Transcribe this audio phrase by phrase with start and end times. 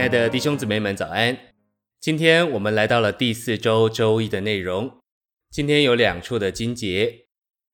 [0.00, 1.52] 亲爱的弟兄姊妹们，早安！
[2.00, 4.98] 今天我们来到了第四周周一的内容。
[5.50, 7.26] 今天有两处的经节，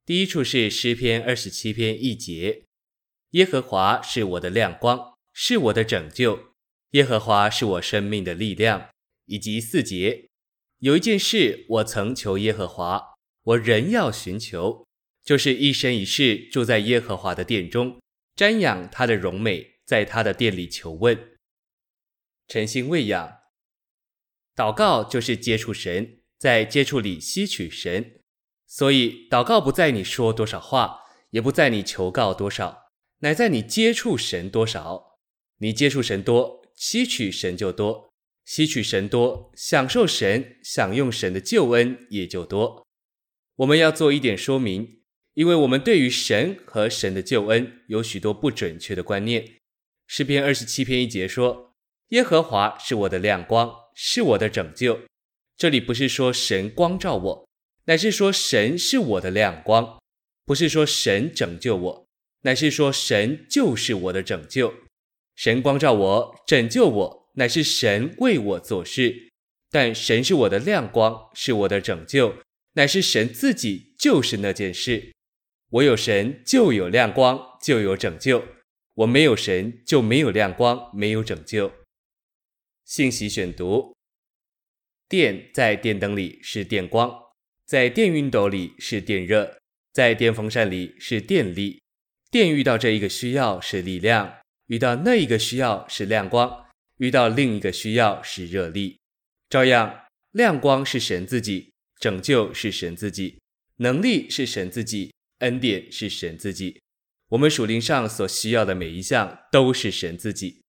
[0.05, 2.65] 第一处是诗篇二十七篇一节
[3.31, 6.53] ：“耶和华是我的亮光，是我的拯救；
[6.91, 8.89] 耶和华是我生命的力量。”
[9.27, 10.27] 以及四节
[10.83, 13.15] ：“有一件事我曾求耶和华，
[13.45, 14.85] 我仍要寻求，
[15.25, 18.01] 就是一生一世住在耶和华的殿中，
[18.35, 21.17] 瞻仰他的荣美，在他的殿里求问。”
[22.49, 23.39] 诚心喂养，
[24.55, 28.21] 祷告就是接触神，在接触里吸取神。
[28.69, 31.01] 所以，祷告不在你说多少话，
[31.31, 35.19] 也不在你求告多少，乃在你接触神多少。
[35.59, 38.13] 你接触神多，吸取神就多；
[38.45, 42.87] 吸取神多，享受神、享用神的救恩也就多。
[43.57, 45.03] 我们要做一点说明，
[45.35, 49.59] 因为我们对于神和神的救恩有许多不准确的观念。
[50.07, 51.76] 诗篇二十七篇一节说。
[52.11, 55.01] 耶和华是我的亮光，是我的拯救。
[55.57, 57.49] 这里不是说神光照我，
[57.87, 59.99] 乃是说神是我的亮光；
[60.45, 62.07] 不是说神拯救我，
[62.43, 64.73] 乃是说神就是我的拯救。
[65.35, 69.33] 神光照我，拯救我，乃是神为我做事。
[69.69, 72.37] 但神是我的亮光，是我的拯救，
[72.75, 75.13] 乃是神自己就是那件事。
[75.71, 78.43] 我有神，就有亮光，就有拯救；
[78.95, 81.73] 我没有神，就没有亮光，没有拯救。
[82.87, 83.97] 信息选读：
[85.09, 87.13] 电在电灯里是电光，
[87.67, 89.59] 在电熨斗里是电热，
[89.93, 91.83] 在电风扇里是电力。
[92.31, 96.65] 电遇到这一个需要是力量，遇到那一个需要是亮光，
[96.99, 99.01] 遇到另一个需要是热力。
[99.51, 103.41] 照样，亮光是神自己，拯救是神自己，
[103.79, 106.81] 能力是神自己，恩典是神自己。
[107.31, 110.63] 我们属灵上所需要的每一项都是神自己，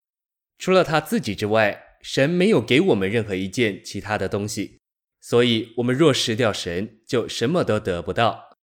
[0.58, 1.84] 除了他自己之外。
[2.02, 4.80] 神没有给我们任何一件其他的东西，
[5.22, 8.58] 所以我们若失掉神，就什么都得不到。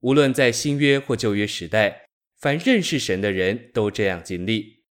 [0.00, 2.06] 无论在新约或旧约时代，
[2.38, 4.84] 凡认识神的人都这样经历。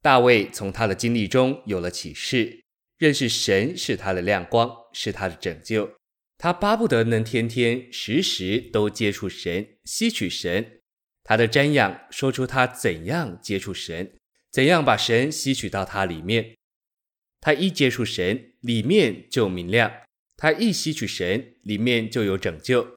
[0.00, 2.64] 大卫从他的经历中有了启示，
[2.96, 5.90] 认识神是他的亮光，是他的拯救。
[6.38, 10.80] 他巴不得能天天时时都接触神，吸取神。
[11.24, 14.12] 他的瞻仰说出他怎样接触神，
[14.52, 16.54] 怎样把神吸取到他里面。
[17.46, 19.88] 他一接触神，里面就明亮；
[20.36, 22.96] 他一吸取神，里面就有拯救。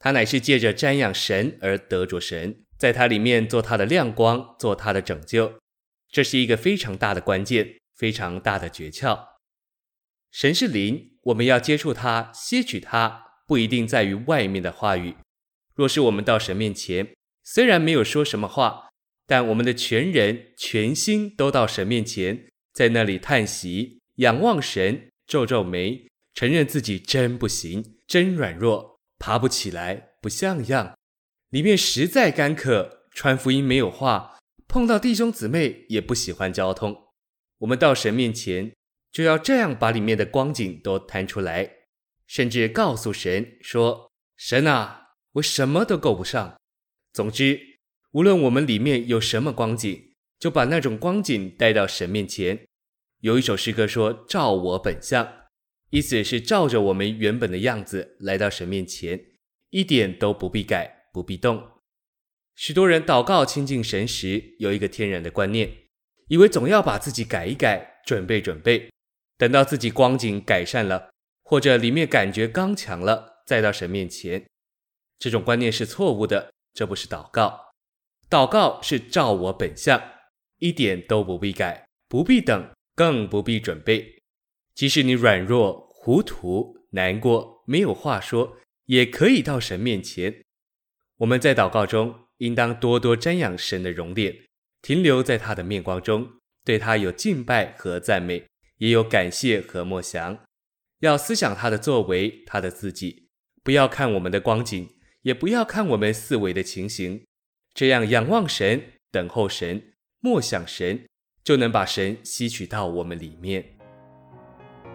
[0.00, 5.60] 他乃是借着瞻仰神而得着神，在他里面做他的亮光，做他的拯救。
[6.10, 9.28] 这是一个非常大的关键，非常大的诀窍。
[10.32, 15.14] 神是灵，我们要接触他，吸取他，不一定在于外面的话语。
[15.76, 18.88] 若是我们到神面前，虽然没有说什么话，
[19.24, 22.48] 但我们的全人、全心都到神面前。
[22.74, 30.98] 在那里叹息，仰望神，皱皱眉，承认自己真不行，真软弱，爬不起来，不像样。
[31.50, 37.12] 里面实在干渴，传福音没有话，碰到弟兄姊妹也不喜欢交通。
[37.58, 38.74] 我们到神面前，
[39.12, 41.70] 就要这样把里面的光景都摊出来，
[42.26, 46.58] 甚至告诉神说：“神啊，我什么都够不上。”
[47.14, 47.60] 总之，
[48.10, 50.13] 无论我们里面有什么光景。
[50.38, 52.66] 就把那种光景带到神面前。
[53.20, 55.46] 有一首诗歌说：“照我本相”，
[55.90, 59.18] 意思是照着我们原本的样子来到神面前，
[59.70, 61.62] 一点都不必改，不必动。
[62.54, 65.70] 许多人祷告亲近神时，有一个天然的观念，
[66.28, 68.90] 以为总要把自己改一改，准备准备，
[69.38, 71.10] 等到自己光景改善了，
[71.42, 74.44] 或者里面感觉刚强了，再到神面前。
[75.18, 77.72] 这种观念是错误的，这不是祷告。
[78.28, 80.00] 祷告是照我本相。
[80.58, 84.18] 一点都不必改，不必等，更不必准备。
[84.74, 88.56] 即使你软弱、糊涂、难过，没有话说，
[88.86, 90.42] 也可以到神面前。
[91.18, 94.36] 我们在祷告中，应当多多瞻仰神的容脸，
[94.82, 96.28] 停留在他的面光中，
[96.64, 98.44] 对他有敬拜和赞美，
[98.78, 100.44] 也有感谢和默想。
[101.00, 103.28] 要思想他的作为，他的自己，
[103.62, 104.88] 不要看我们的光景，
[105.22, 107.24] 也不要看我们四围的情形。
[107.72, 109.93] 这样仰望神，等候神。
[110.24, 111.04] 莫想神，
[111.44, 113.62] 就能把神吸取到我们里面。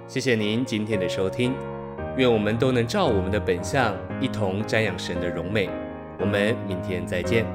[0.07, 1.53] 谢谢您今天的收听，
[2.17, 5.69] 愿我们都能照我们的本相，一同瞻仰神的荣美。
[6.19, 7.45] 我们明天再见。